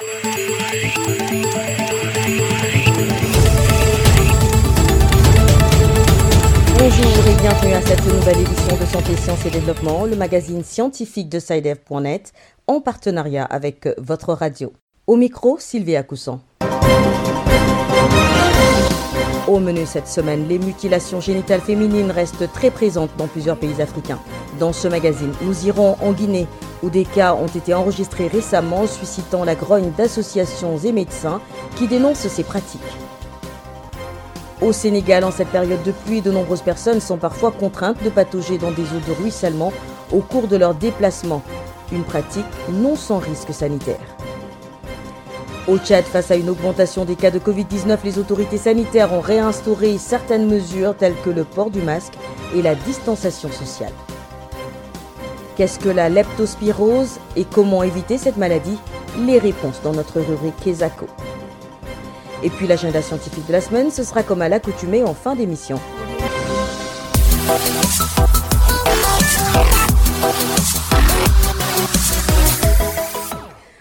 [0.00, 0.10] Bonjour
[7.26, 11.40] et bienvenue à cette nouvelle édition de Santé, Sciences et Développement, le magazine scientifique de
[11.40, 12.32] SciDev.net,
[12.68, 14.72] en partenariat avec votre radio.
[15.08, 16.42] Au micro, Sylvia Coussan.
[19.48, 24.20] Au menu cette semaine, les mutilations génitales féminines restent très présentes dans plusieurs pays africains.
[24.60, 26.46] Dans ce magazine, nous irons en Guinée,
[26.82, 31.40] où des cas ont été enregistrés récemment, suscitant la grogne d'associations et médecins
[31.76, 32.80] qui dénoncent ces pratiques.
[34.60, 38.58] Au Sénégal, en cette période de pluie, de nombreuses personnes sont parfois contraintes de patauger
[38.58, 39.72] dans des eaux de ruissellement
[40.12, 41.42] au cours de leur déplacement,
[41.92, 44.00] une pratique non sans risque sanitaire.
[45.68, 49.98] Au Tchad, face à une augmentation des cas de Covid-19, les autorités sanitaires ont réinstauré
[49.98, 52.14] certaines mesures telles que le port du masque
[52.56, 53.92] et la distanciation sociale.
[55.58, 58.78] Qu'est-ce que la leptospirose et comment éviter cette maladie?
[59.26, 61.06] Les réponses dans notre rubrique Kesako.
[62.44, 65.80] Et puis l'agenda scientifique de la semaine, ce sera comme à l'accoutumée en fin d'émission.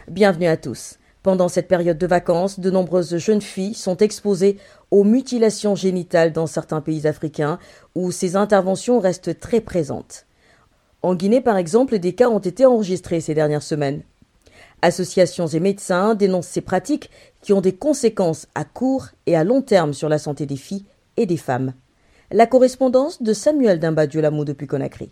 [0.08, 0.98] Bienvenue à tous.
[1.22, 4.58] Pendant cette période de vacances, de nombreuses jeunes filles sont exposées
[4.90, 7.60] aux mutilations génitales dans certains pays africains
[7.94, 10.27] où ces interventions restent très présentes.
[11.04, 14.02] En Guinée, par exemple, des cas ont été enregistrés ces dernières semaines.
[14.82, 17.10] Associations et médecins dénoncent ces pratiques
[17.42, 20.86] qui ont des conséquences à court et à long terme sur la santé des filles
[21.16, 21.74] et des femmes.
[22.32, 25.10] La correspondance de Samuel Dimba-Diolamo depuis Conakry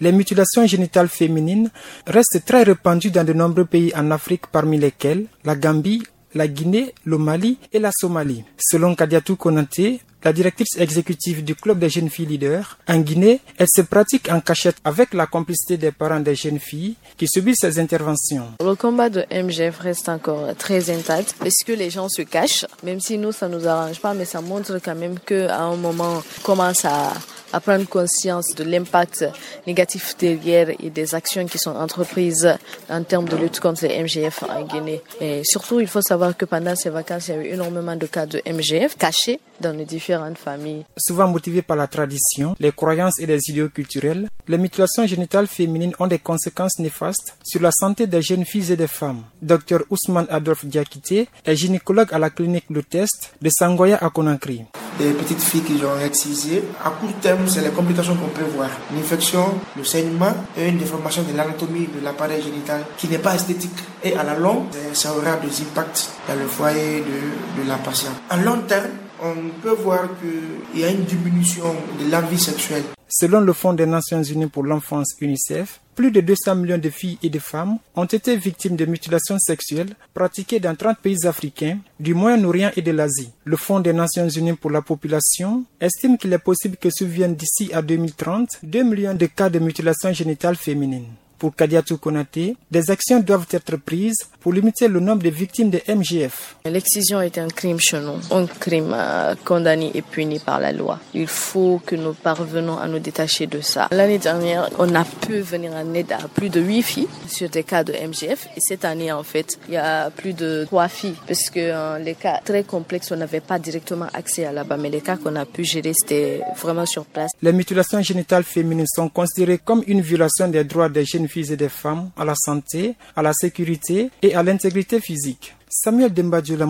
[0.00, 1.70] les mutilations génitales féminines
[2.06, 6.02] restent très répandues dans de nombreux pays en Afrique, parmi lesquels la Gambie,
[6.34, 8.44] la Guinée, le Mali et la Somalie.
[8.58, 13.68] Selon Kadiatou Konate, la directrice exécutive du club des jeunes filles leaders, en Guinée, elle
[13.72, 17.78] se pratique en cachette avec la complicité des parents des jeunes filles qui subissent ces
[17.78, 18.48] interventions.
[18.60, 23.00] Le combat de MGF reste encore très intact parce que les gens se cachent, même
[23.00, 26.22] si nous ça nous arrange pas, mais ça montre quand même que à un moment
[26.42, 27.12] commence à
[27.52, 29.24] à prendre conscience de l'impact
[29.66, 32.56] négatif derrière et des actions qui sont entreprises
[32.88, 35.02] en termes de lutte contre les MGF en Guinée.
[35.20, 38.06] Et surtout, il faut savoir que pendant ces vacances, il y a eu énormément de
[38.06, 40.84] cas de MGF cachés dans les différentes familles.
[40.96, 45.92] Souvent motivés par la tradition, les croyances et les idéaux culturels, les mutilations génitales féminines
[45.98, 49.22] ont des conséquences néfastes sur la santé des jeunes filles et des femmes.
[49.42, 54.64] Dr Ousmane Adolphe Diakité est gynécologue à la clinique Le Test de Sangoya à Conakry.
[54.98, 58.68] Des petites filles qui ont excisé, à court terme, c'est les complications qu'on peut voir.
[58.90, 59.44] Une infection,
[59.76, 63.70] le saignement et une déformation de l'anatomie de l'appareil génital qui n'est pas esthétique.
[64.02, 64.64] Et à la longue,
[64.94, 68.16] ça aura des impacts dans le foyer de, de la patiente.
[68.28, 68.88] À long terme,
[69.22, 72.84] on peut voir qu'il y a une diminution de l'envie sexuelle.
[73.08, 77.18] Selon le Fonds des Nations Unies pour l'enfance UNICEF, plus de 200 millions de filles
[77.22, 82.14] et de femmes ont été victimes de mutilations sexuelles pratiquées dans 30 pays africains, du
[82.14, 83.30] Moyen-Orient et de l'Asie.
[83.44, 87.70] Le Fonds des Nations Unies pour la population estime qu'il est possible que surviennent d'ici
[87.72, 91.08] à 2030 2 millions de cas de mutilations génitales féminines.
[91.38, 95.80] Pour Kadiatou Konate, des actions doivent être prises pour limiter le nombre de victimes de
[95.88, 96.56] MGF.
[96.64, 100.98] L'excision est un crime chez nous, un crime euh, condamné et puni par la loi.
[101.14, 103.86] Il faut que nous parvenons à nous détacher de ça.
[103.92, 107.62] L'année dernière, on a pu venir en aide à plus de 8 filles sur des
[107.62, 111.14] cas de MGF et cette année, en fait, il y a plus de 3 filles
[111.26, 114.90] parce que euh, les cas très complexes, on n'avait pas directement accès à là-bas, mais
[114.90, 117.30] les cas qu'on a pu gérer, c'était vraiment sur place.
[117.42, 121.56] Les mutilations génitales féminines sont considérées comme une violation des droits des jeunes filles et
[121.56, 125.54] des femmes à la santé, à la sécurité et à l'intégrité physique.
[125.68, 126.66] Samuel Dembadjoula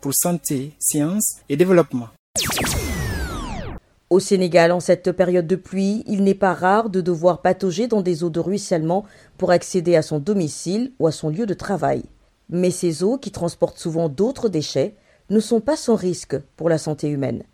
[0.00, 2.08] pour Santé, Sciences et Développement.
[4.10, 8.02] Au Sénégal, en cette période de pluie, il n'est pas rare de devoir patauger dans
[8.02, 9.06] des eaux de ruissellement
[9.38, 12.02] pour accéder à son domicile ou à son lieu de travail.
[12.50, 14.96] Mais ces eaux, qui transportent souvent d'autres déchets,
[15.30, 17.44] ne sont pas sans risque pour la santé humaine.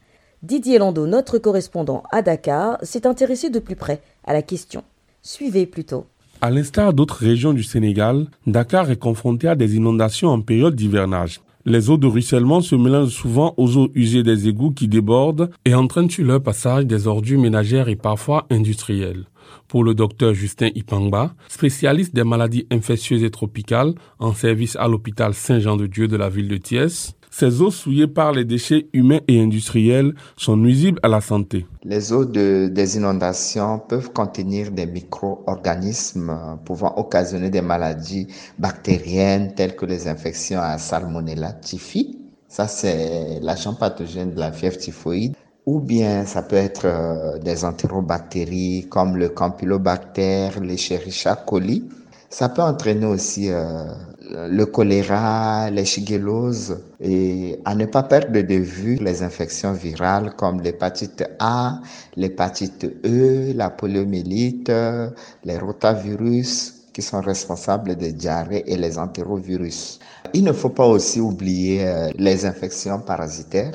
[0.43, 4.83] Didier Landau, notre correspondant à Dakar, s'est intéressé de plus près à la question.
[5.23, 6.07] Suivez plutôt.
[6.41, 11.41] À l'instar d'autres régions du Sénégal, Dakar est confronté à des inondations en période d'hivernage.
[11.65, 15.75] Les eaux de ruissellement se mélangent souvent aux eaux usées des égouts qui débordent et
[15.75, 19.27] entraînent sur leur passage des ordures ménagères et parfois industrielles.
[19.67, 25.35] Pour le docteur Justin Ipangba, spécialiste des maladies infectieuses et tropicales en service à l'hôpital
[25.35, 30.15] Saint-Jean-de-Dieu de la ville de Thiès, ces eaux souillées par les déchets humains et industriels
[30.37, 31.67] sont nuisibles à la santé.
[31.85, 38.29] Les eaux de, des inondations peuvent contenir des micro-organismes pouvant occasionner des maladies
[38.59, 42.19] bactériennes telles que les infections à Salmonella typhi.
[42.49, 45.35] Ça, c'est l'agent pathogène de la fièvre typhoïde.
[45.67, 51.85] Ou bien ça peut être euh, des entérobactéries comme le Campylobacter, l'Escherichia coli.
[52.31, 53.85] Ça peut entraîner aussi euh,
[54.31, 60.61] le choléra, les shigelloses et à ne pas perdre de vue les infections virales comme
[60.61, 61.81] l'hépatite A,
[62.17, 64.73] l'hépatite E, la poliomyélite,
[65.45, 69.99] les rotavirus qui sont responsables des diarrhées et les entérovirus.
[70.35, 73.73] Il ne faut pas aussi oublier euh, les infections parasitaires.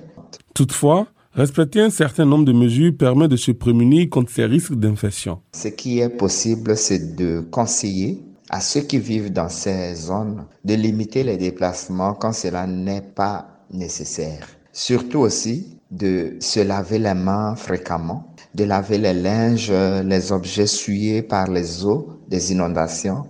[0.54, 5.40] Toutefois, Respecter un certain nombre de mesures permet de se prémunir contre ces risques d'infection.
[5.54, 8.22] Ce qui est possible, c'est de conseiller
[8.54, 13.48] à ceux qui vivent dans ces zones de limiter les déplacements quand cela n'est pas
[13.72, 14.48] nécessaire.
[14.72, 21.24] Surtout aussi de se laver les mains fréquemment, de laver les linges, les objets souillés
[21.24, 23.24] par les eaux des inondations,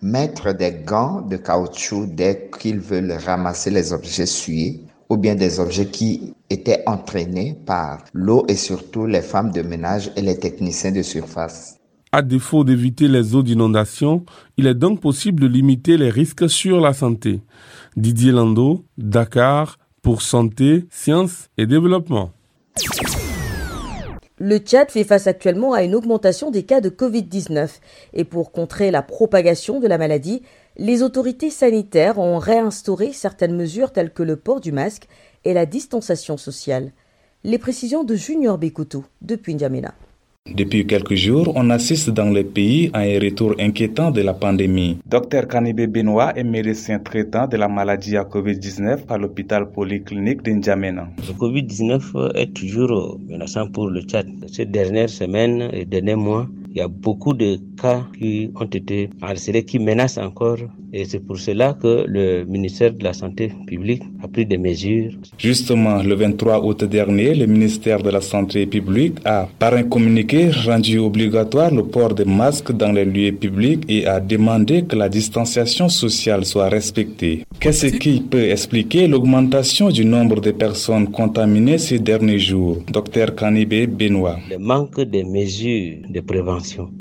[0.00, 5.58] mettre des gants de caoutchouc dès qu'ils veulent ramasser les objets souillés ou bien des
[5.58, 10.92] objets qui étaient entraînés par l'eau et surtout les femmes de ménage et les techniciens
[10.92, 11.77] de surface.
[12.10, 14.24] À défaut d'éviter les eaux d'inondation,
[14.56, 17.42] il est donc possible de limiter les risques sur la santé.
[17.96, 22.32] Didier Lando, Dakar, pour Santé, Sciences et Développement.
[24.38, 27.68] Le Tchad fait face actuellement à une augmentation des cas de Covid-19
[28.14, 30.42] et pour contrer la propagation de la maladie,
[30.78, 35.08] les autorités sanitaires ont réinstauré certaines mesures telles que le port du masque
[35.44, 36.92] et la distanciation sociale.
[37.44, 39.92] Les précisions de Junior Bekoutou depuis N'Djamena.
[40.54, 44.98] Depuis quelques jours, on assiste dans le pays à un retour inquiétant de la pandémie.
[45.06, 51.08] Dr Kanibé Benoît est médecin traitant de la maladie à COVID-19 à l'hôpital polyclinique d'Injamena.
[51.26, 54.26] Le COVID-19 est toujours menaçant pour le Tchad.
[54.50, 59.10] Ces dernières semaines et derniers mois, il y a beaucoup de cas qui ont été
[59.22, 60.58] enregistrés qui menacent encore
[60.92, 65.12] et c'est pour cela que le ministère de la Santé publique a pris des mesures.
[65.36, 70.50] Justement, le 23 août dernier, le ministère de la Santé publique a, par un communiqué,
[70.50, 75.10] rendu obligatoire le port des masques dans les lieux publics et a demandé que la
[75.10, 77.44] distanciation sociale soit respectée.
[77.60, 82.78] Qu'est-ce qui peut expliquer l'augmentation du nombre de personnes contaminées ces derniers jours?
[82.90, 84.38] Docteur Kanibé Benoît.
[84.50, 86.57] Le manque de mesures de prévention.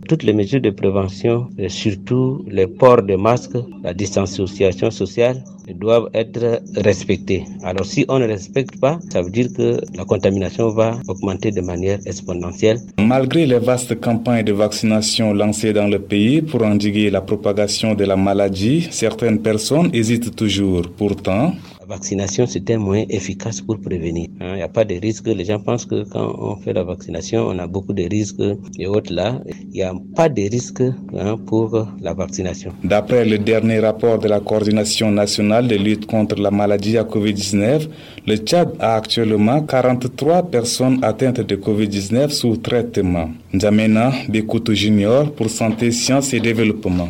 [0.07, 5.43] Toutes les mesures de prévention, et surtout le port de masques, la distanciation sociale,
[5.75, 7.43] doivent être respectées.
[7.63, 11.61] Alors si on ne respecte pas, ça veut dire que la contamination va augmenter de
[11.61, 12.79] manière exponentielle.
[12.99, 18.05] Malgré les vastes campagnes de vaccination lancées dans le pays pour endiguer la propagation de
[18.05, 20.83] la maladie, certaines personnes hésitent toujours.
[20.97, 21.53] Pourtant,
[21.87, 24.27] vaccination, c'est un moyen efficace pour prévenir.
[24.39, 25.27] Il n'y a pas de risque.
[25.27, 28.41] Les gens pensent que quand on fait la vaccination, on a beaucoup de risques
[28.77, 29.41] et autres là.
[29.47, 32.71] Il n'y a pas de risque hein, pour la vaccination.
[32.83, 37.87] D'après le dernier rapport de la coordination nationale de lutte contre la maladie à COVID-19,
[38.27, 43.29] le Tchad a actuellement 43 personnes atteintes de COVID-19 sous traitement.
[43.53, 47.09] N'Djamena Bekoutou Junior pour Santé, Sciences et Développement.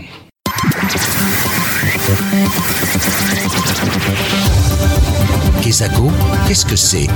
[5.68, 6.04] Kesako,
[6.48, 7.08] qu'est-ce que c'est?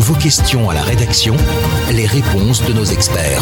[0.00, 1.36] Vos questions à la rédaction,
[1.94, 3.40] les réponses de nos experts.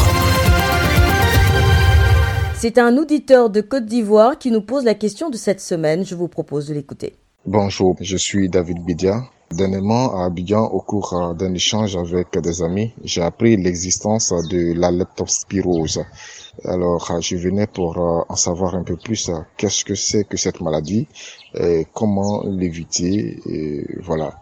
[2.54, 6.04] C'est un auditeur de Côte d'Ivoire qui nous pose la question de cette semaine.
[6.04, 7.16] Je vous propose de l'écouter.
[7.46, 9.22] Bonjour, je suis David Bidia.
[9.50, 14.90] Dernièrement, à Abidjan, au cours d'un échange avec des amis, j'ai appris l'existence de la
[14.90, 16.04] leptospirose.
[16.66, 17.96] Alors, je venais pour
[18.28, 21.08] en savoir un peu plus qu'est-ce que c'est que cette maladie,
[21.54, 24.34] et comment l'éviter, et voilà.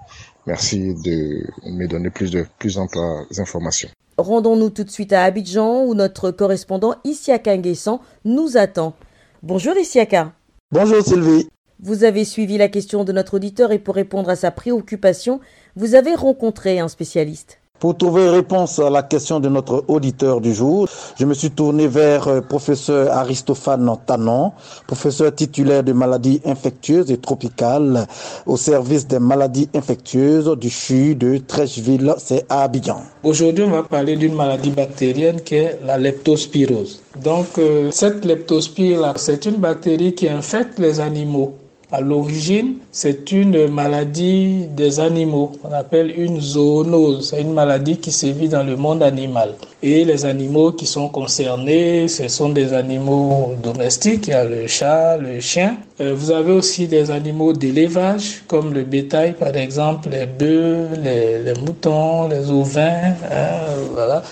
[0.46, 2.98] Merci de me donner plus de plus amples
[3.38, 3.88] informations.
[4.16, 8.94] Rendons-nous tout de suite à Abidjan où notre correspondant Isiaka Nguessan nous attend.
[9.42, 10.32] Bonjour Isiaka.
[10.70, 11.48] Bonjour Sylvie.
[11.80, 15.40] Vous avez suivi la question de notre auditeur et pour répondre à sa préoccupation,
[15.74, 17.58] vous avez rencontré un spécialiste.
[17.78, 21.88] Pour trouver réponse à la question de notre auditeur du jour, je me suis tourné
[21.88, 24.52] vers euh, professeur Aristophane Tanon,
[24.86, 28.06] professeur titulaire de maladies infectieuses et tropicales
[28.46, 33.02] au service des maladies infectieuses du CHU de Trècheville, c'est à Abidjan.
[33.22, 37.02] Aujourd'hui, on va parler d'une maladie bactérienne qui est la leptospirose.
[37.22, 41.56] Donc, euh, cette leptospire, c'est une bactérie qui infecte les animaux.
[41.92, 47.30] À l'origine, c'est une maladie des animaux, on appelle une zoonose.
[47.30, 49.54] C'est une maladie qui sévit dans le monde animal.
[49.84, 54.66] Et les animaux qui sont concernés, ce sont des animaux domestiques, il y a le
[54.66, 55.76] chat, le chien.
[56.00, 61.54] Euh, vous avez aussi des animaux d'élevage, comme le bétail, par exemple, les bœufs, les,
[61.64, 63.60] moutons, les ovins, hein,
[63.92, 64.24] voilà.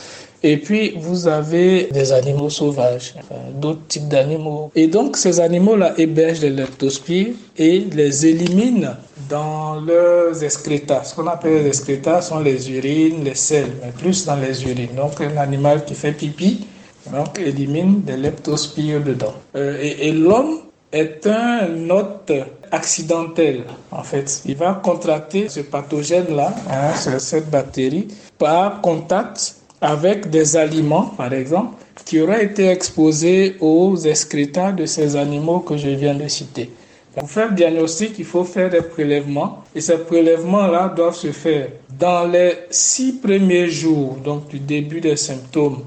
[0.46, 3.14] Et puis, vous avez des animaux sauvages,
[3.54, 4.70] d'autres types d'animaux.
[4.74, 8.94] Et donc, ces animaux-là hébergent les leptospires et les éliminent
[9.30, 11.04] dans leurs excrétas.
[11.04, 14.94] Ce qu'on appelle les excrétas sont les urines, les selles, mais plus dans les urines.
[14.94, 16.66] Donc, un animal qui fait pipi,
[17.10, 19.32] donc, élimine des leptospires dedans.
[19.56, 20.58] Euh, et, et l'homme
[20.92, 22.32] est un hôte
[22.70, 24.42] accidentel en fait.
[24.44, 28.08] Il va contracter ce pathogène-là, hein, cette bactérie,
[28.38, 31.74] par contact avec des aliments, par exemple,
[32.06, 36.70] qui auraient été exposés aux excrétats de ces animaux que je viens de citer.
[37.14, 41.68] Pour faire le diagnostic, il faut faire des prélèvements et ces prélèvements-là doivent se faire
[41.98, 45.84] dans les six premiers jours, donc du début des symptômes,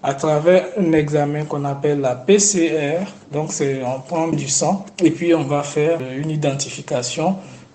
[0.00, 3.00] à travers un examen qu'on appelle la PCR.
[3.32, 7.34] Donc, c'est on prend du sang et puis on va faire une identification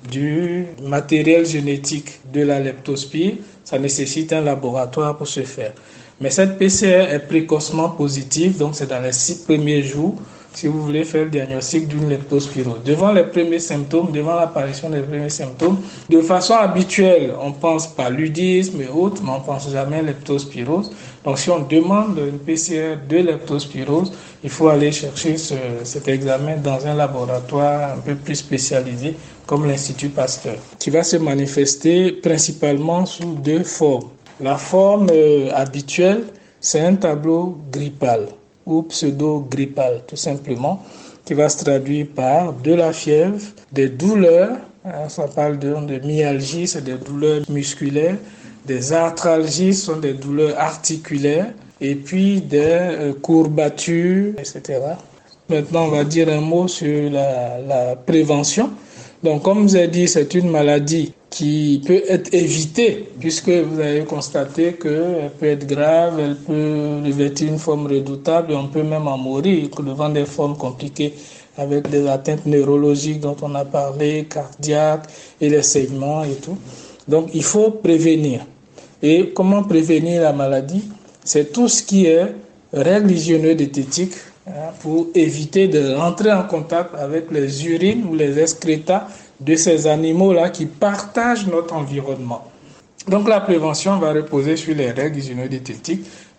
[0.09, 3.33] du matériel génétique de la leptospire.
[3.63, 5.73] Ça nécessite un laboratoire pour se faire.
[6.21, 10.15] Mais cette PCR est précocement positive, donc c'est dans les six premiers jours
[10.55, 12.81] si vous voulez faire le diagnostic d'une leptospirose.
[12.85, 15.77] Devant les premiers symptômes, devant l'apparition des premiers symptômes,
[16.09, 20.91] de façon habituelle, on pense paludisme et autres, mais on pense jamais leptospirose.
[21.25, 24.11] Donc si on demande une PCR de leptospirose,
[24.43, 29.15] il faut aller chercher cet examen dans un laboratoire un peu plus spécialisé
[29.47, 34.09] comme l'Institut Pasteur, qui va se manifester principalement sous deux formes.
[34.39, 36.25] La forme euh, habituelle,
[36.59, 38.27] c'est un tableau grippal
[38.65, 40.83] ou pseudo-grippal, tout simplement,
[41.25, 43.39] qui va se traduire par de la fièvre,
[43.71, 48.17] des douleurs, hein, ça parle de, de myalgie, c'est des douleurs musculaires,
[48.67, 54.79] des arthralgies sont des douleurs articulaires, et puis des euh, courbatures, etc.
[55.49, 58.71] Maintenant, on va dire un mot sur la, la prévention.
[59.23, 64.05] Donc, comme vous ai dit, c'est une maladie qui peut être évitée, puisque vous avez
[64.05, 69.07] constaté qu'elle peut être grave, elle peut revêtir une forme redoutable et on peut même
[69.07, 71.13] en mourir devant des formes compliquées
[71.57, 75.07] avec des atteintes neurologiques dont on a parlé, cardiaques
[75.41, 76.57] et les saignements et tout.
[77.07, 78.45] Donc il faut prévenir.
[79.01, 80.83] Et comment prévenir la maladie?
[81.23, 82.33] C'est tout ce qui est
[82.73, 89.07] règles hygiéno hein, pour éviter de rentrer en contact avec les urines ou les excrétats
[89.39, 92.45] de ces animaux-là qui partagent notre environnement.
[93.07, 95.43] Donc la prévention va reposer sur les règles hygiéno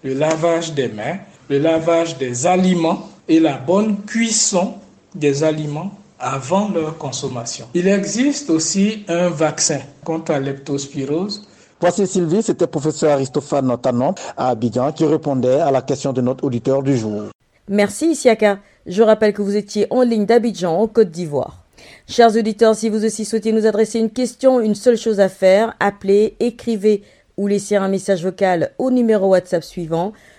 [0.02, 4.74] le lavage des mains, le lavage des aliments et la bonne cuisson
[5.14, 7.66] des aliments avant leur consommation.
[7.74, 11.46] Il existe aussi un vaccin contre la leptospirose.
[11.78, 16.44] Voici Sylvie, c'était professeur Aristophane Tanon à Abidjan qui répondait à la question de notre
[16.44, 17.24] auditeur du jour.
[17.68, 18.60] Merci Isiaka.
[18.86, 21.64] Je rappelle que vous étiez en ligne d'Abidjan en Côte d'Ivoire.
[22.08, 25.74] Chers auditeurs, si vous aussi souhaitez nous adresser une question, une seule chose à faire,
[25.78, 27.02] appelez, écrivez
[27.36, 30.14] ou laissez un message vocal au numéro WhatsApp suivant,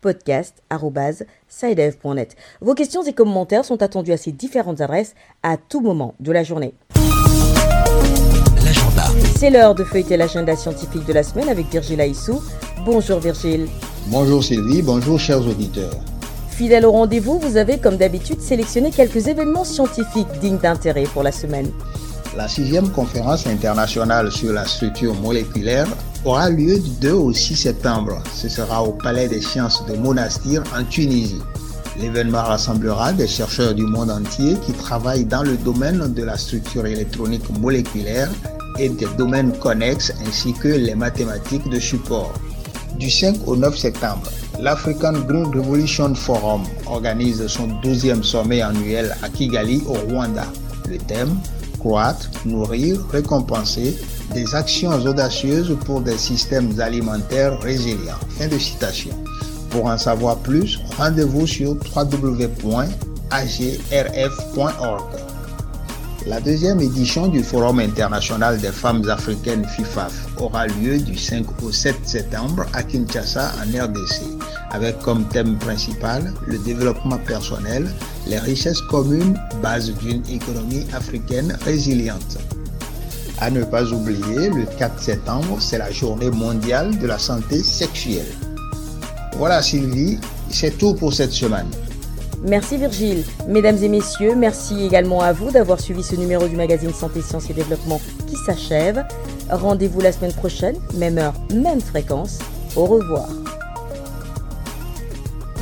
[0.00, 2.36] podcast.sidev.net.
[2.60, 6.44] Vos questions et commentaires sont attendus à ces différentes adresses à tout moment de la
[6.44, 6.74] journée.
[8.64, 9.04] L'agenda.
[9.36, 12.42] C'est l'heure de feuilleter l'agenda scientifique de la semaine avec Virgile Aissou.
[12.84, 13.68] Bonjour Virgile.
[14.06, 15.94] Bonjour Sylvie, bonjour chers auditeurs.
[16.50, 21.30] Fidèle au rendez-vous, vous avez comme d'habitude sélectionné quelques événements scientifiques dignes d'intérêt pour la
[21.30, 21.70] semaine.
[22.38, 25.88] La sixième conférence internationale sur la structure moléculaire
[26.24, 28.22] aura lieu du 2 au 6 septembre.
[28.32, 31.42] Ce sera au Palais des sciences de Monastir en Tunisie.
[32.00, 36.86] L'événement rassemblera des chercheurs du monde entier qui travaillent dans le domaine de la structure
[36.86, 38.30] électronique moléculaire
[38.78, 42.32] et des domaines connexes ainsi que les mathématiques de support.
[43.00, 44.30] Du 5 au 9 septembre,
[44.60, 50.46] l'African Green Revolution Forum organise son 12e sommet annuel à Kigali au Rwanda.
[50.88, 51.36] Le thème
[51.78, 53.96] croître, nourrir, récompenser,
[54.34, 58.18] des actions audacieuses pour des systèmes alimentaires résilients.
[58.38, 59.12] Fin de citation.
[59.70, 62.88] Pour en savoir plus, rendez-vous sur www.agrf.org.
[66.26, 71.72] La deuxième édition du Forum international des femmes africaines FIFAF aura lieu du 5 au
[71.72, 74.22] 7 septembre à Kinshasa en RDC,
[74.70, 77.88] avec comme thème principal le développement personnel,
[78.26, 82.38] les richesses communes, base d'une économie africaine résiliente.
[83.40, 88.26] À ne pas oublier, le 4 septembre, c'est la journée mondiale de la santé sexuelle.
[89.36, 90.18] Voilà Sylvie,
[90.50, 91.68] c'est tout pour cette semaine.
[92.42, 93.24] Merci Virgile.
[93.48, 97.50] Mesdames et messieurs, merci également à vous d'avoir suivi ce numéro du magazine Santé, Sciences
[97.50, 99.04] et Développement qui s'achève.
[99.50, 102.38] Rendez-vous la semaine prochaine, même heure, même fréquence.
[102.76, 103.28] Au revoir.